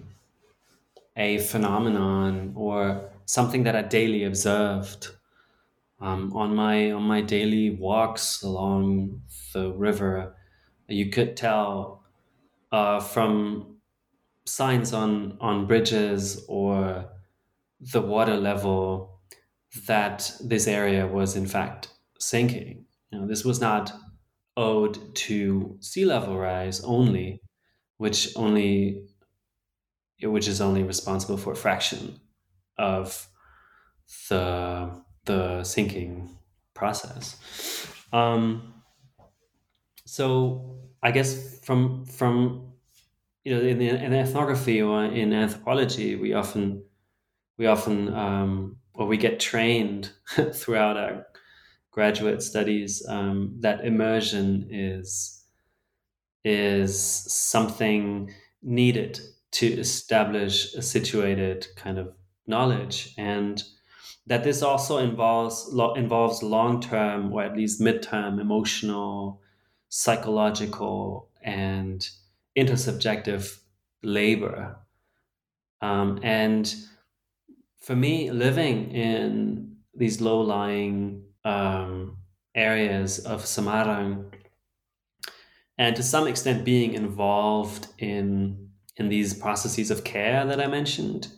[1.16, 5.08] a phenomenon or something that I daily observed
[6.00, 10.36] um, on my on my daily walks along the river.
[10.88, 12.04] You could tell
[12.72, 13.78] uh, from
[14.46, 17.10] signs on on bridges or
[17.80, 19.20] the water level
[19.86, 22.86] that this area was in fact sinking.
[23.10, 23.92] You know, this was not
[24.56, 27.40] owed to sea level rise only,
[27.98, 29.06] which only
[30.22, 32.20] which is only responsible for a fraction
[32.78, 33.28] of
[34.28, 36.36] the the sinking
[36.74, 37.36] process.
[38.12, 38.74] Um,
[40.04, 42.72] so I guess from from
[43.44, 46.84] you know in, in ethnography or in anthropology we often
[47.58, 50.12] we often um, or we get trained
[50.54, 51.26] throughout our
[51.90, 55.44] graduate studies um, that immersion is
[56.44, 57.00] is
[57.32, 62.12] something needed to establish a situated kind of
[62.46, 63.64] knowledge and
[64.26, 69.40] that this also involves lo- involves long term or at least midterm emotional
[69.88, 72.08] psychological and
[72.58, 73.60] intersubjective
[74.02, 74.76] labor.
[75.80, 76.74] Um, and
[77.78, 82.18] for me living in these low-lying um,
[82.54, 84.32] areas of Semarang,
[85.78, 91.28] and to some extent being involved in in these processes of care that I mentioned,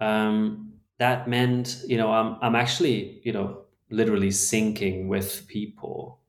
[0.00, 0.71] um,
[1.02, 6.20] that meant, you know, I'm, I'm actually, you know, literally sinking with people.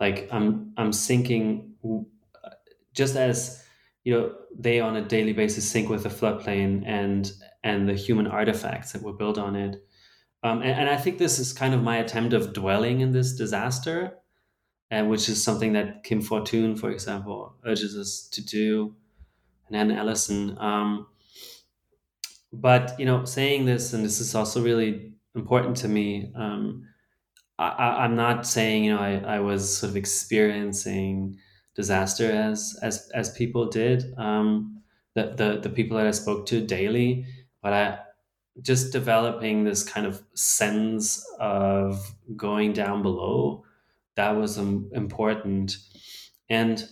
[0.00, 1.74] Like I'm, I'm sinking
[2.92, 3.62] just as,
[4.02, 7.30] you know, they on a daily basis sync with the floodplain and,
[7.62, 9.76] and the human artifacts that were built on it.
[10.42, 13.32] Um, and, and, I think this is kind of my attempt of dwelling in this
[13.32, 14.18] disaster,
[14.90, 18.96] and which is something that Kim Fortun, for example, urges us to do,
[19.68, 20.58] and Anne Allison.
[20.58, 21.06] Um,
[22.60, 26.32] but you know, saying this, and this is also really important to me.
[26.34, 26.86] Um,
[27.58, 31.38] I, am not saying you know I, I was sort of experiencing
[31.76, 34.14] disaster as as as people did.
[34.18, 34.82] Um,
[35.14, 37.26] the, the the people that I spoke to daily,
[37.62, 37.98] but I
[38.62, 43.64] just developing this kind of sense of going down below
[44.16, 45.76] that was um, important
[46.48, 46.88] and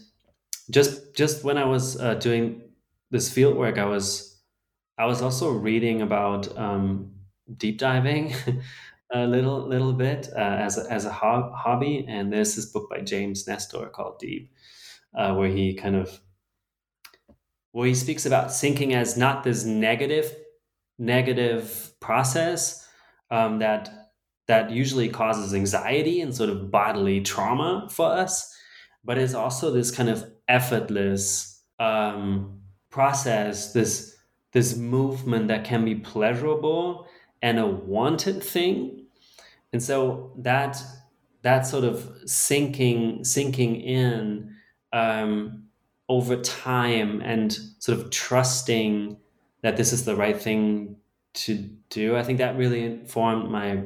[0.71, 2.63] just just when i was uh, doing
[3.11, 4.32] this field work i was
[5.03, 7.13] i was also reading about um,
[7.57, 8.35] deep diving
[9.13, 12.89] a little little bit uh, as a, as a hob- hobby and there's this book
[12.91, 14.53] by james nestor called deep
[15.19, 16.21] uh, where he kind of
[17.73, 20.35] where he speaks about sinking as not this negative
[20.99, 22.89] negative process
[23.31, 23.91] um, that
[24.49, 28.55] that usually causes anxiety and sort of bodily trauma for us,
[29.05, 34.12] but it's also this kind of effortless um, process, this
[34.53, 37.07] this movement that can be pleasurable
[37.41, 39.07] and a wanted thing,
[39.73, 40.83] and so that
[41.43, 44.55] that sort of sinking sinking in
[44.93, 45.65] um,
[46.09, 49.17] over time and sort of trusting
[49.63, 50.97] that this is the right thing
[51.35, 52.17] to do.
[52.17, 53.83] I think that really informed my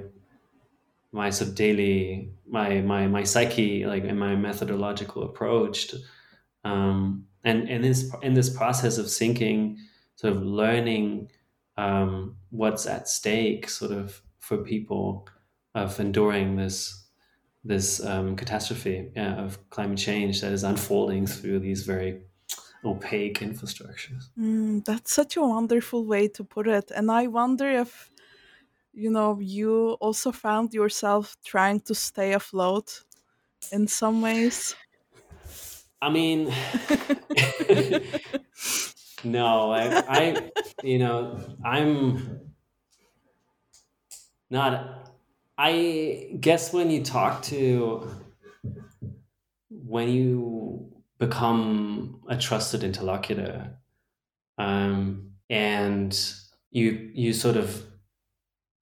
[1.13, 5.99] my sort of daily my my my psyche like in my methodological approach to,
[6.65, 9.79] um, and and this in this process of sinking
[10.17, 11.31] sort of learning
[11.77, 15.29] um, what's at stake sort of for people
[15.75, 17.05] of enduring this
[17.65, 22.23] this um, catastrophe yeah, of climate change that is unfolding through these very
[22.85, 24.25] opaque infrastructures.
[24.39, 26.91] Mm, that's such a wonderful way to put it.
[26.95, 28.11] And I wonder if,
[28.93, 33.05] you know, you also found yourself trying to stay afloat
[33.73, 34.77] in some ways.
[36.01, 36.53] I mean,
[39.25, 40.51] no, I, I,
[40.83, 42.41] you know, I'm
[44.51, 45.13] not,
[45.59, 48.11] I guess when you talk to,
[49.71, 53.79] when you become a trusted interlocutor
[54.59, 56.35] um, and
[56.71, 57.85] you you sort of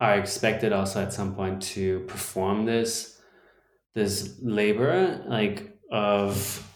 [0.00, 3.20] are expected also at some point to perform this
[3.94, 6.73] this labor like of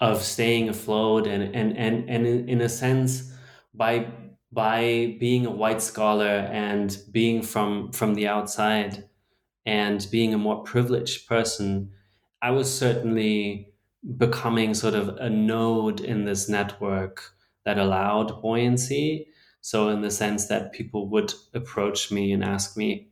[0.00, 3.32] of staying afloat and and and, and in, a sense
[3.74, 4.06] by
[4.52, 9.08] by being a white scholar and being from from the outside
[9.66, 11.90] and being a more privileged person
[12.40, 13.72] I was certainly
[14.16, 17.32] becoming sort of a node in this network
[17.64, 19.26] that allowed buoyancy.
[19.60, 23.08] So, in the sense that people would approach me and ask me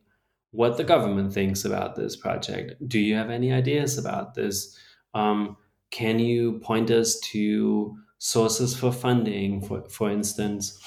[0.52, 2.74] what the government thinks about this project.
[2.88, 4.78] Do you have any ideas about this?
[5.12, 5.56] Um,
[5.90, 10.78] can you point us to sources for funding, for, for instance?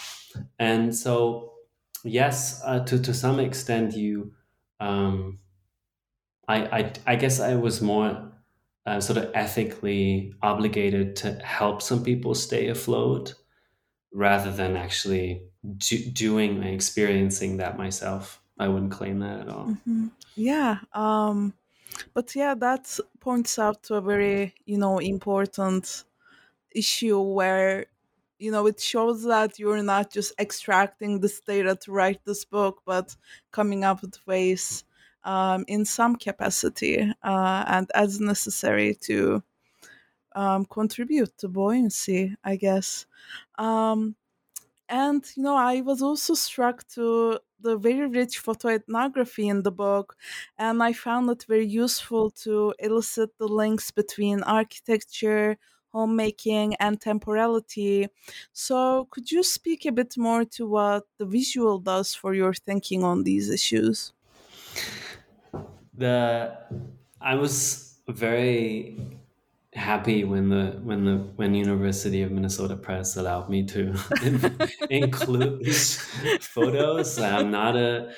[0.58, 1.54] And so,
[2.04, 4.34] yes, uh, to, to some extent, you.
[4.80, 5.40] Um,
[6.48, 8.32] I, I, I guess I was more
[8.86, 13.36] uh, sort of ethically obligated to help some people stay afloat
[14.12, 15.44] rather than actually
[15.78, 18.42] do, doing and experiencing that myself.
[18.58, 19.68] I wouldn't claim that at all.
[19.68, 20.08] Mm-hmm.
[20.36, 20.80] Yeah.
[20.94, 21.54] Um,
[22.14, 26.06] but yeah, that points out to a very, you know, important
[26.72, 27.86] issue where
[28.40, 32.82] you know it shows that you're not just extracting this data to write this book
[32.86, 33.16] but
[33.52, 34.84] coming up with ways
[35.24, 39.44] um, in some capacity uh, and as necessary to
[40.36, 43.06] um, contribute to buoyancy, I guess.
[43.58, 44.16] Um,
[44.90, 50.18] and you know, I was also struck to the very rich photoethnography in the book,
[50.58, 55.58] and I found it very useful to elicit the links between architecture,
[55.90, 58.08] homemaking, and temporality.
[58.54, 63.04] So, could you speak a bit more to what the visual does for your thinking
[63.04, 64.14] on these issues?
[65.94, 66.58] the
[67.22, 69.19] I was very
[69.74, 73.94] happy when the when the when University of Minnesota Press allowed me to
[74.90, 76.02] include these
[76.42, 77.20] photos.
[77.20, 78.14] I'm not a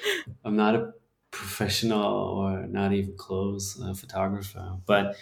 [0.45, 0.93] I'm not a
[1.31, 5.15] professional or not even close uh, photographer, but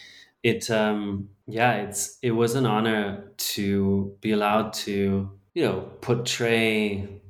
[0.44, 7.22] it um yeah it's it was an honor to be allowed to you know portray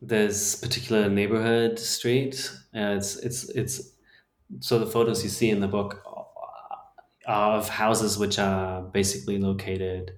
[0.00, 2.52] this particular neighborhood street.
[2.74, 3.94] Uh, it's it's it's
[4.60, 6.02] so the photos you see in the book
[7.26, 10.12] of houses which are basically located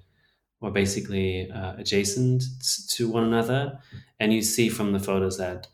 [0.60, 2.42] or basically uh, adjacent
[2.88, 3.78] to one another
[4.18, 5.68] and you see from the photos that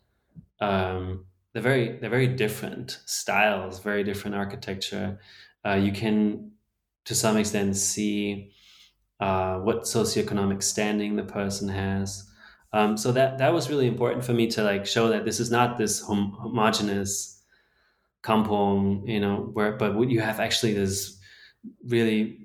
[0.61, 5.18] um, they're very they're very different styles, very different architecture.
[5.64, 6.53] Uh, you can,
[7.05, 8.53] to some extent, see
[9.20, 12.28] uh, what socioeconomic standing the person has.
[12.72, 15.51] Um, so that that was really important for me to like show that this is
[15.51, 17.43] not this hom- homogenous
[18.22, 21.18] kampong, you know, where but you have actually this
[21.85, 22.39] really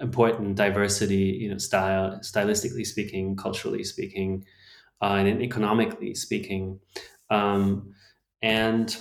[0.00, 4.44] important diversity, you know, style, stylistically speaking, culturally speaking,
[5.02, 6.78] uh, and economically speaking.
[7.30, 7.94] Um,
[8.42, 8.96] and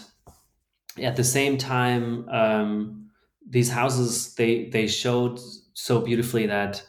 [1.01, 3.09] at the same time, um,
[3.47, 5.39] these houses they they showed
[5.73, 6.83] so beautifully that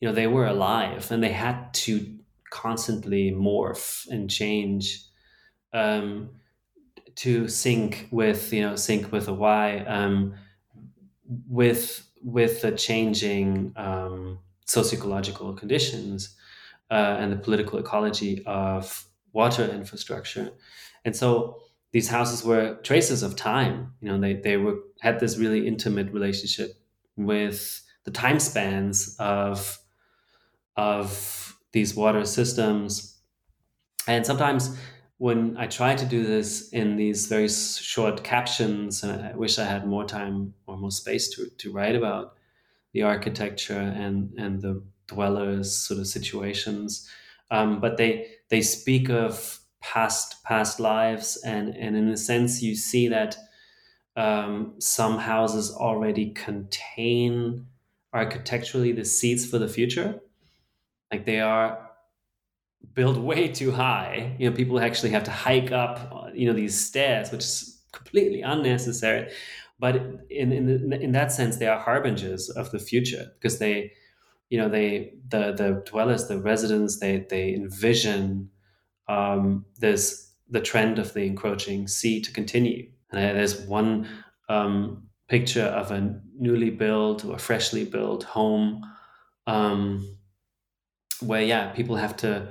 [0.00, 2.18] you know they were alive and they had to
[2.50, 5.04] constantly morph and change
[5.72, 6.30] um,
[7.14, 10.34] to sync with you know sync with a Y um,
[11.48, 16.36] with with the changing um, socio-ecological conditions
[16.90, 20.50] uh, and the political ecology of water infrastructure.
[21.04, 21.60] And so
[21.92, 23.94] these houses were traces of time.
[24.00, 26.70] You know, they, they were had this really intimate relationship
[27.16, 29.78] with the time spans of
[30.76, 33.20] of these water systems.
[34.06, 34.76] And sometimes
[35.18, 39.64] when I try to do this in these very short captions, and I wish I
[39.64, 42.34] had more time or more space to, to write about
[42.92, 47.08] the architecture and, and the dwellers sort of situations.
[47.50, 52.76] Um, but they they speak of past past lives, and and in a sense, you
[52.76, 53.36] see that
[54.16, 57.66] um, some houses already contain
[58.12, 60.20] architecturally the seeds for the future.
[61.10, 61.87] Like they are
[62.94, 64.36] built way too high.
[64.38, 68.42] You know, people actually have to hike up, you know, these stairs, which is completely
[68.42, 69.30] unnecessary.
[69.78, 69.96] But
[70.30, 73.92] in in in that sense, they are harbingers of the future because they,
[74.50, 78.50] you know, they the the dwellers, the residents, they they envision
[79.08, 82.90] um, there's the trend of the encroaching sea to continue.
[83.10, 84.08] And there's one
[84.48, 88.82] um, picture of a newly built or freshly built home
[89.46, 90.16] um,
[91.20, 92.48] where yeah people have to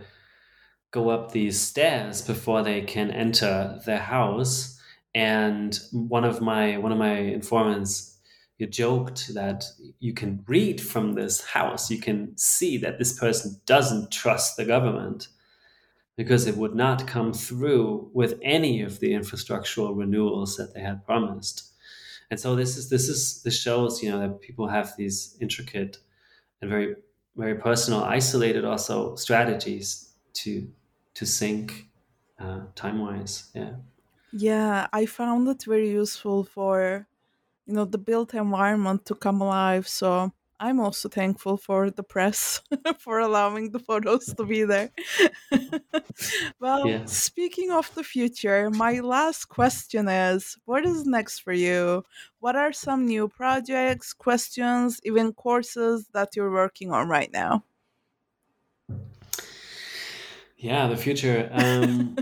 [0.91, 4.79] go up these stairs before they can enter their house.
[5.13, 8.17] And one of my one of my informants
[8.57, 9.65] you joked that
[9.99, 14.65] you can read from this house, you can see that this person doesn't trust the
[14.65, 15.27] government
[16.15, 21.05] because it would not come through with any of the infrastructural renewals that they had
[21.05, 21.71] promised.
[22.31, 25.97] And so this is this is this shows you know that people have these intricate
[26.61, 26.95] and very
[27.35, 30.06] very personal, isolated also strategies
[30.43, 30.73] to
[31.15, 31.89] to sync
[32.39, 33.51] uh, time wise.
[33.55, 33.77] Yeah.
[34.31, 37.07] Yeah, I found it very useful for
[37.65, 39.87] you know the built environment to come alive.
[39.87, 42.61] So I'm also thankful for the press
[42.99, 44.91] for allowing the photos to be there.
[46.59, 47.05] well, yeah.
[47.05, 52.05] speaking of the future, my last question is what is next for you?
[52.39, 57.63] What are some new projects, questions, even courses that you're working on right now?
[60.57, 61.49] Yeah, the future.
[61.51, 62.17] Um,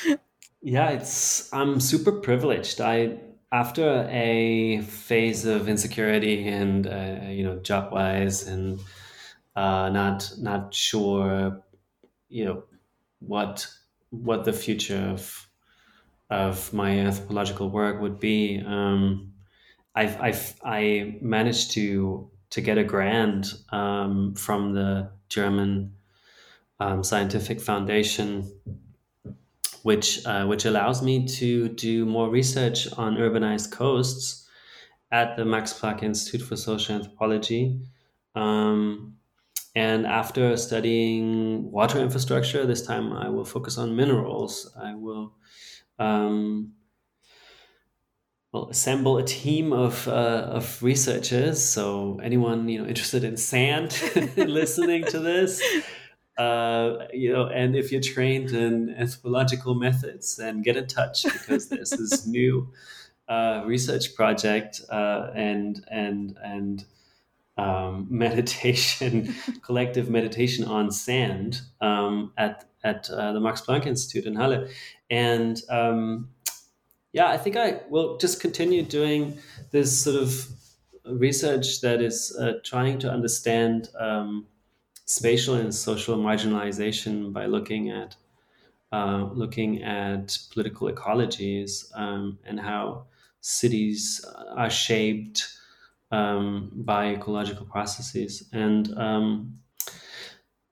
[0.62, 2.80] yeah, it's I'm super privileged.
[2.80, 3.18] I
[3.52, 8.80] after a phase of insecurity and uh, you know job wise and
[9.56, 11.62] uh, not not sure
[12.28, 12.62] you know
[13.20, 13.66] what
[14.10, 15.48] what the future of
[16.28, 18.62] of my anthropological work would be.
[18.64, 19.32] Um,
[19.94, 25.94] I've, I've I managed to to get a grant um, from the German
[26.80, 28.50] um, scientific foundation,
[29.82, 34.48] which uh, which allows me to do more research on urbanized coasts
[35.12, 37.80] at the Max Planck Institute for Social Anthropology.
[38.34, 39.16] Um,
[39.76, 44.72] and after studying water infrastructure, this time I will focus on minerals.
[44.80, 45.34] I will
[45.98, 46.72] um,
[48.52, 51.62] well, assemble a team of uh, of researchers.
[51.62, 53.96] So anyone you know interested in sand
[54.36, 55.62] listening to this,
[56.40, 61.68] uh, you know, and if you're trained in anthropological methods, then get in touch because
[61.68, 62.72] there's this new
[63.28, 66.86] uh, research project uh, and and and
[67.58, 74.34] um, meditation, collective meditation on sand um, at at uh, the Max Planck Institute in
[74.34, 74.66] Halle,
[75.10, 76.30] and um,
[77.12, 79.36] yeah, I think I will just continue doing
[79.72, 80.46] this sort of
[81.04, 84.46] research that is uh, trying to understand um,
[85.10, 88.14] spatial and social marginalization by looking at
[88.92, 93.04] uh, looking at political ecologies um, and how
[93.40, 94.24] cities
[94.56, 95.48] are shaped
[96.12, 98.48] um, by ecological processes.
[98.52, 99.60] And um,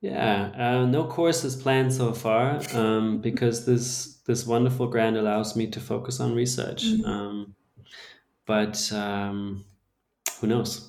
[0.00, 5.56] Yeah, uh, no course is planned so far um, because this this wonderful grant allows
[5.56, 6.84] me to focus on research.
[6.84, 7.06] Mhm.
[7.06, 7.54] Um,
[8.46, 9.64] but um,
[10.40, 10.87] who knows?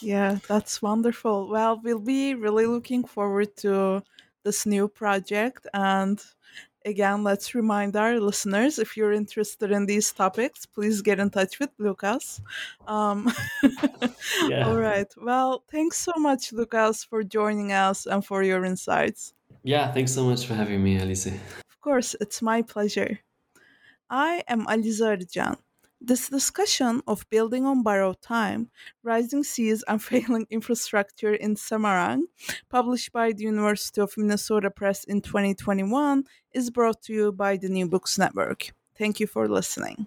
[0.00, 1.48] Yeah, that's wonderful.
[1.48, 4.02] Well, we'll be really looking forward to
[4.44, 5.66] this new project.
[5.74, 6.22] And
[6.86, 11.58] again, let's remind our listeners if you're interested in these topics, please get in touch
[11.60, 12.40] with Lukas.
[12.86, 13.30] Um,
[14.48, 14.68] Yeah.
[14.68, 15.08] All right.
[15.20, 19.34] Well, thanks so much, Lukas, for joining us and for your insights.
[19.62, 21.26] Yeah, thanks so much for having me, Alize.
[21.26, 23.20] Of course, it's my pleasure.
[24.08, 25.56] I am Alize Arıcan.
[26.02, 28.70] This discussion of building on borrowed time,
[29.02, 32.22] rising seas, and failing infrastructure in Semarang,
[32.68, 37.68] published by the University of Minnesota Press in 2021, is brought to you by the
[37.68, 38.72] New Books Network.
[38.96, 40.06] Thank you for listening.